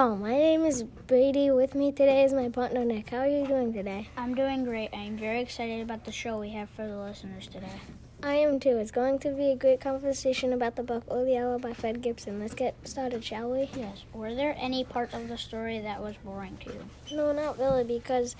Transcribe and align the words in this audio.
Hello, 0.00 0.16
my 0.16 0.32
name 0.32 0.64
is 0.64 0.82
Brady. 0.82 1.50
With 1.50 1.74
me 1.74 1.92
today 1.92 2.24
is 2.24 2.32
my 2.32 2.48
partner 2.48 2.86
Nick. 2.86 3.10
How 3.10 3.18
are 3.18 3.28
you 3.28 3.46
doing 3.46 3.70
today? 3.70 4.08
I'm 4.16 4.34
doing 4.34 4.64
great. 4.64 4.88
I'm 4.94 5.18
very 5.18 5.42
excited 5.42 5.82
about 5.82 6.06
the 6.06 6.10
show 6.10 6.40
we 6.40 6.48
have 6.52 6.70
for 6.70 6.86
the 6.86 6.96
listeners 6.96 7.46
today. 7.46 7.82
I 8.22 8.36
am 8.36 8.60
too. 8.60 8.78
It's 8.78 8.90
going 8.90 9.18
to 9.18 9.28
be 9.32 9.50
a 9.50 9.56
great 9.56 9.82
conversation 9.82 10.54
about 10.54 10.76
the 10.76 10.82
book 10.82 11.04
Old 11.08 11.28
Yeller 11.28 11.58
by 11.58 11.74
Fred 11.74 12.00
Gipson. 12.02 12.40
Let's 12.40 12.54
get 12.54 12.76
started, 12.88 13.22
shall 13.22 13.50
we? 13.50 13.68
Yes. 13.76 14.04
Were 14.14 14.34
there 14.34 14.56
any 14.58 14.84
part 14.84 15.12
of 15.12 15.28
the 15.28 15.36
story 15.36 15.80
that 15.80 16.00
was 16.00 16.16
boring 16.24 16.56
to 16.64 16.72
you? 16.72 16.82
No, 17.14 17.32
not 17.32 17.58
really, 17.58 17.84
because 17.84 18.36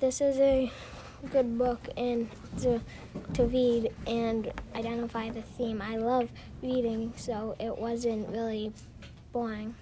this 0.00 0.22
is 0.22 0.38
a 0.38 0.72
good 1.30 1.58
book 1.58 1.86
and 1.98 2.30
to 2.62 2.80
to 3.34 3.44
read 3.44 3.92
and 4.06 4.50
identify 4.74 5.28
the 5.28 5.42
theme. 5.42 5.82
I 5.82 5.96
love 5.96 6.30
reading, 6.62 7.12
so 7.16 7.56
it 7.60 7.76
wasn't 7.76 8.26
really 8.30 8.72
boring. 9.32 9.74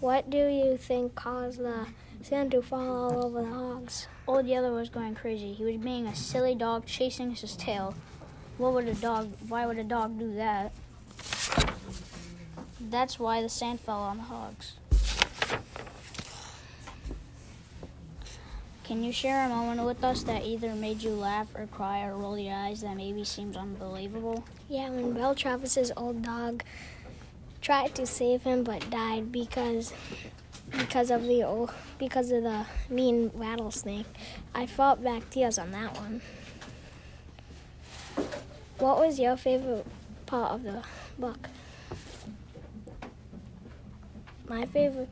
What 0.00 0.30
do 0.30 0.46
you 0.46 0.76
think 0.76 1.16
caused 1.16 1.58
the 1.58 1.88
sand 2.22 2.52
to 2.52 2.62
fall 2.62 3.10
all 3.10 3.26
over 3.26 3.42
the 3.42 3.48
hogs? 3.48 4.06
Old 4.28 4.46
Yeller 4.46 4.72
was 4.72 4.90
going 4.90 5.16
crazy. 5.16 5.52
He 5.52 5.64
was 5.64 5.76
being 5.78 6.06
a 6.06 6.14
silly 6.14 6.54
dog 6.54 6.86
chasing 6.86 7.32
his 7.32 7.56
tail. 7.56 7.94
What 8.58 8.74
would 8.74 8.86
a 8.86 8.94
dog 8.94 9.32
why 9.48 9.66
would 9.66 9.78
a 9.78 9.82
dog 9.82 10.16
do 10.16 10.34
that? 10.34 10.72
That's 12.80 13.18
why 13.18 13.42
the 13.42 13.48
sand 13.48 13.80
fell 13.80 13.98
on 13.98 14.18
the 14.18 14.22
hogs. 14.24 14.74
Can 18.84 19.02
you 19.02 19.12
share 19.12 19.44
a 19.44 19.48
moment 19.48 19.84
with 19.84 20.02
us 20.04 20.22
that 20.22 20.44
either 20.44 20.74
made 20.74 21.02
you 21.02 21.10
laugh 21.10 21.48
or 21.56 21.66
cry 21.66 22.04
or 22.06 22.14
roll 22.16 22.38
your 22.38 22.54
eyes 22.54 22.82
that 22.82 22.96
maybe 22.96 23.24
seems 23.24 23.56
unbelievable? 23.56 24.44
Yeah, 24.68 24.90
when 24.90 25.12
Belle 25.12 25.34
Travis's 25.34 25.90
old 25.96 26.22
dog 26.22 26.62
tried 27.68 27.94
to 27.94 28.06
save 28.06 28.44
him 28.44 28.64
but 28.64 28.88
died 28.88 29.30
because 29.30 29.92
because 30.70 31.10
of 31.10 31.24
the 31.24 31.42
old, 31.42 31.70
because 31.98 32.30
of 32.30 32.42
the 32.42 32.64
mean 32.88 33.30
rattlesnake. 33.34 34.06
I 34.54 34.64
fought 34.64 35.04
back 35.04 35.28
tears 35.28 35.58
on 35.58 35.72
that 35.72 35.94
one. 35.94 36.22
What 38.78 38.98
was 38.98 39.20
your 39.20 39.36
favorite 39.36 39.86
part 40.24 40.52
of 40.52 40.62
the 40.62 40.82
book? 41.18 41.50
My 44.48 44.64
favorite 44.64 45.10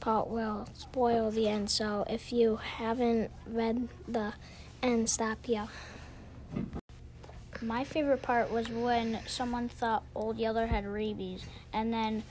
part 0.00 0.28
will 0.28 0.68
spoil 0.74 1.30
the 1.30 1.48
end, 1.48 1.70
so 1.70 2.04
if 2.10 2.30
you 2.30 2.56
haven't 2.56 3.30
read 3.46 3.88
the 4.06 4.34
end, 4.82 5.08
stop 5.08 5.38
here. 5.46 5.68
My 7.62 7.84
favorite 7.84 8.22
part 8.22 8.50
was 8.50 8.68
when 8.70 9.18
someone 9.26 9.68
thought 9.68 10.02
Old 10.14 10.38
Yeller 10.38 10.66
had 10.66 10.86
rabies, 10.86 11.44
and 11.74 11.92
then 11.92 12.22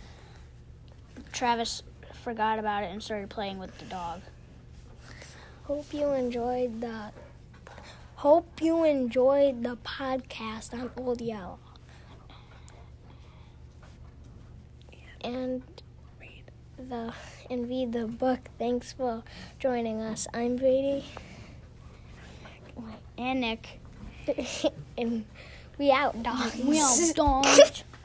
Travis 1.31 1.83
forgot 2.23 2.57
about 2.57 2.83
it 2.83 2.91
and 2.91 3.01
started 3.01 3.29
playing 3.29 3.59
with 3.59 3.77
the 3.77 3.85
dog. 3.85 4.21
Hope 5.63 5.93
you 5.93 6.09
enjoyed 6.13 6.81
the 6.81 7.11
Hope 8.15 8.61
you 8.61 8.83
enjoyed 8.83 9.63
the 9.63 9.77
podcast 9.77 10.73
on 10.73 10.91
Old 10.97 11.21
Yeller. 11.21 11.57
And 15.23 15.61
read 16.19 16.43
the 16.77 17.13
and 17.49 17.69
read 17.69 17.93
the 17.93 18.07
book. 18.07 18.49
Thanks 18.57 18.93
for 18.93 19.23
joining 19.59 20.01
us. 20.01 20.27
I'm 20.33 20.55
Brady. 20.57 21.05
And 23.17 23.41
Nick. 23.41 23.79
and 24.97 25.25
we 25.77 25.91
out 25.91 26.21
dogs. 26.23 26.55
We 26.57 26.79
out 26.79 27.15
dogs. 27.15 27.83